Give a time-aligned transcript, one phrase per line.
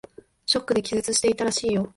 [0.47, 1.87] ショックで気絶していたらしいよ。